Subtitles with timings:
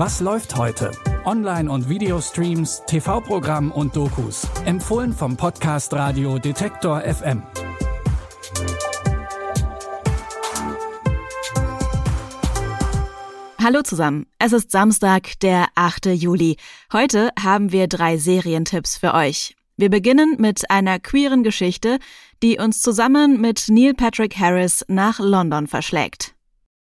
[0.00, 0.92] Was läuft heute?
[1.24, 4.46] Online- und Videostreams, TV-Programm und Dokus.
[4.64, 7.42] Empfohlen vom Podcast Radio Detektor FM.
[13.60, 14.26] Hallo zusammen.
[14.38, 16.06] Es ist Samstag, der 8.
[16.06, 16.58] Juli.
[16.92, 19.56] Heute haben wir drei Serientipps für euch.
[19.76, 21.98] Wir beginnen mit einer queeren Geschichte,
[22.40, 26.37] die uns zusammen mit Neil Patrick Harris nach London verschlägt.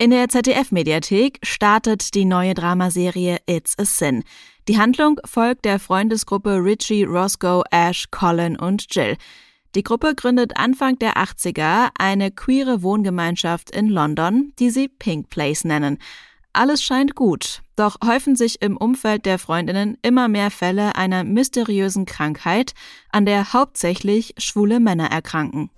[0.00, 4.22] In der ZDF-Mediathek startet die neue Dramaserie It's a Sin.
[4.68, 9.16] Die Handlung folgt der Freundesgruppe Richie, Roscoe, Ash, Colin und Jill.
[9.74, 15.64] Die Gruppe gründet Anfang der 80er eine queere Wohngemeinschaft in London, die sie Pink Place
[15.64, 15.98] nennen.
[16.52, 22.06] Alles scheint gut, doch häufen sich im Umfeld der Freundinnen immer mehr Fälle einer mysteriösen
[22.06, 22.72] Krankheit,
[23.10, 25.70] an der hauptsächlich schwule Männer erkranken.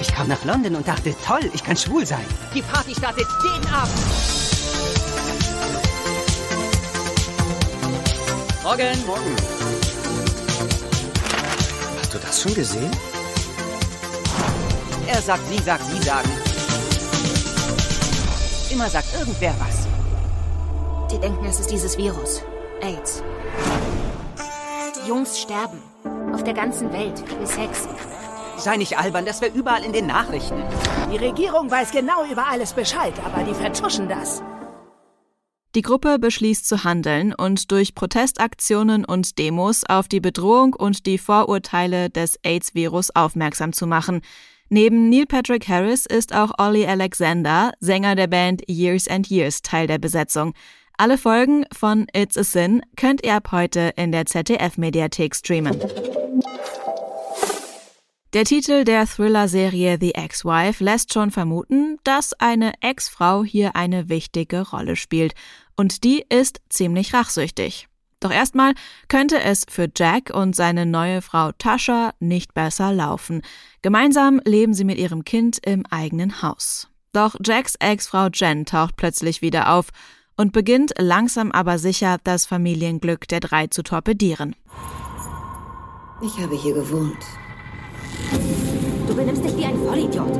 [0.00, 2.24] Ich kam nach London und dachte, toll, ich kann schwul sein.
[2.54, 3.94] Die Party startet jeden Abend.
[8.62, 9.06] Morgen.
[9.06, 9.36] Morgen.
[12.00, 12.90] Hast du das schon gesehen?
[15.08, 16.30] Er sagt, sie sagt, sie sagen.
[18.70, 19.88] Immer sagt irgendwer was.
[21.10, 22.42] Die denken, es ist dieses Virus.
[22.82, 23.22] AIDS.
[24.94, 25.82] Die Jungs sterben.
[26.32, 27.24] Auf der ganzen Welt.
[27.40, 27.88] Wie Sex.
[28.58, 30.62] Sei nicht albern, das wäre überall in den Nachrichten.
[31.12, 34.42] Die Regierung weiß genau über alles Bescheid, aber die vertuschen das.
[35.74, 41.18] Die Gruppe beschließt zu handeln und durch Protestaktionen und Demos auf die Bedrohung und die
[41.18, 44.22] Vorurteile des AIDS-Virus aufmerksam zu machen.
[44.70, 49.86] Neben Neil Patrick Harris ist auch Ollie Alexander, Sänger der Band Years and Years, Teil
[49.86, 50.52] der Besetzung.
[50.96, 55.78] Alle Folgen von It's a Sin könnt ihr ab heute in der ZDF-Mediathek streamen.
[58.34, 64.68] Der Titel der Thriller-Serie The Ex-Wife lässt schon vermuten, dass eine Ex-Frau hier eine wichtige
[64.68, 65.32] Rolle spielt.
[65.76, 67.88] Und die ist ziemlich rachsüchtig.
[68.20, 68.74] Doch erstmal
[69.08, 73.40] könnte es für Jack und seine neue Frau Tasha nicht besser laufen.
[73.80, 76.88] Gemeinsam leben sie mit ihrem Kind im eigenen Haus.
[77.14, 79.86] Doch Jacks Ex-Frau Jen taucht plötzlich wieder auf
[80.36, 84.54] und beginnt langsam aber sicher das Familienglück der drei zu torpedieren.
[86.20, 87.24] Ich habe hier gewohnt.
[89.08, 90.32] Du benimmst dich wie ein Vollidiot.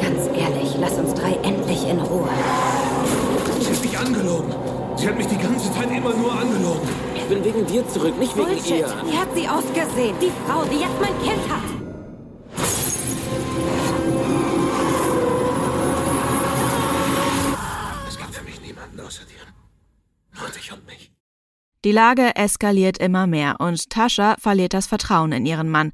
[0.00, 2.28] Ganz ehrlich, lass uns drei endlich in Ruhe.
[3.60, 4.54] Sie hat mich angelogen.
[4.96, 6.88] Sie hat mich die ganze Zeit immer nur angelogen.
[7.14, 8.78] Ich bin wegen dir zurück, nicht wegen Bullshit.
[8.78, 8.86] ihr.
[9.04, 10.16] Wie hat sie ausgesehen?
[10.22, 11.77] Die Frau, die jetzt mein Kind hat.
[21.88, 25.92] Die Lage eskaliert immer mehr und Tascha verliert das Vertrauen in ihren Mann.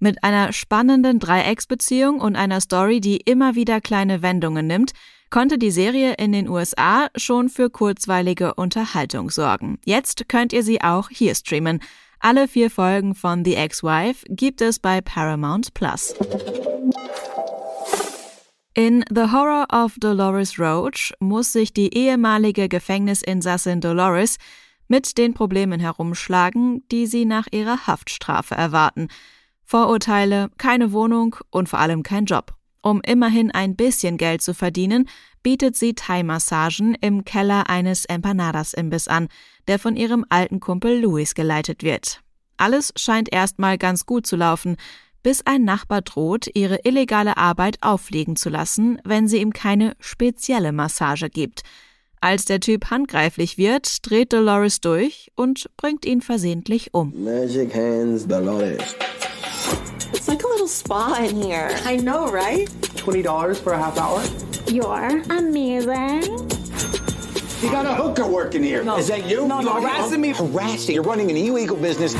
[0.00, 4.90] Mit einer spannenden Dreiecksbeziehung und einer Story, die immer wieder kleine Wendungen nimmt,
[5.30, 9.78] konnte die Serie in den USA schon für kurzweilige Unterhaltung sorgen.
[9.84, 11.78] Jetzt könnt ihr sie auch hier streamen.
[12.18, 16.16] Alle vier Folgen von The Ex-Wife gibt es bei Paramount Plus.
[18.74, 24.38] In The Horror of Dolores Roach muss sich die ehemalige Gefängnisinsassin Dolores
[24.88, 29.08] mit den Problemen herumschlagen, die sie nach ihrer Haftstrafe erwarten.
[29.64, 32.54] Vorurteile, keine Wohnung und vor allem kein Job.
[32.82, 35.08] Um immerhin ein bisschen Geld zu verdienen,
[35.42, 39.28] bietet sie Thai-Massagen im Keller eines Empanadas-Imbiss an,
[39.66, 42.20] der von ihrem alten Kumpel Luis geleitet wird.
[42.56, 44.76] Alles scheint erstmal ganz gut zu laufen,
[45.22, 50.70] bis ein Nachbar droht, ihre illegale Arbeit auffliegen zu lassen, wenn sie ihm keine spezielle
[50.70, 51.62] Massage gibt.
[52.26, 57.12] Als der Typ handgreiflich wird, dreht Dolores durch und bringt ihn versehentlich um.
[57.14, 58.96] Magic Hands Dolores.
[60.12, 61.70] It's like a little spa in here.
[61.86, 62.68] I know, right?
[62.96, 64.24] $20 for a half hour?
[64.66, 66.24] You're amazing.
[67.62, 68.82] You got a hooker working here.
[68.82, 68.96] No.
[68.96, 69.46] Is that you?
[69.46, 70.30] No, no, You're harassing me.
[70.30, 70.96] Harassing.
[70.96, 72.16] You're running an illegal business.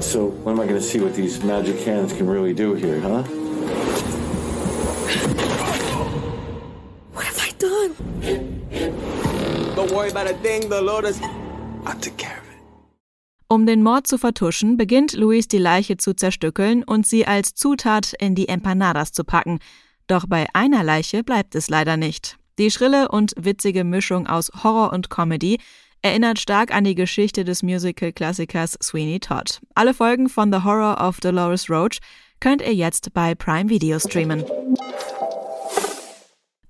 [0.00, 3.00] So when am I going to see what these magic hands can really do here,
[3.00, 3.22] huh?
[13.48, 18.12] Um den Mord zu vertuschen, beginnt Luis die Leiche zu zerstückeln und sie als Zutat
[18.18, 19.58] in die Empanadas zu packen.
[20.06, 22.38] Doch bei einer Leiche bleibt es leider nicht.
[22.58, 25.58] Die schrille und witzige Mischung aus Horror und Comedy
[26.00, 29.60] erinnert stark an die Geschichte des Musical-Klassikers Sweeney Todd.
[29.74, 31.98] Alle Folgen von The Horror of Dolores Roach
[32.40, 34.44] könnt ihr jetzt bei Prime Video streamen.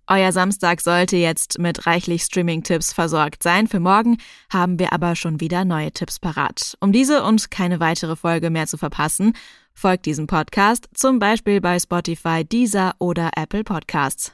[0.06, 3.69] Euer Samstag sollte jetzt mit reichlich Streaming-Tipps versorgt sein.
[3.69, 4.19] Für morgen
[4.52, 6.76] haben wir aber schon wieder neue Tipps parat.
[6.81, 9.34] Um diese und keine weitere Folge mehr zu verpassen,
[9.75, 14.32] folgt diesem Podcast zum Beispiel bei Spotify, Deezer oder Apple Podcasts.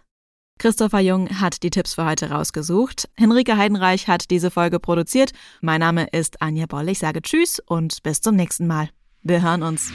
[0.58, 3.08] Christopher Jung hat die Tipps für heute rausgesucht.
[3.14, 5.30] Henrike Heidenreich hat diese Folge produziert.
[5.60, 6.88] Mein Name ist Anja Boll.
[6.88, 8.90] Ich sage Tschüss und bis zum nächsten Mal.
[9.22, 9.92] Wir hören uns.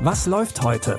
[0.00, 0.98] Was läuft heute?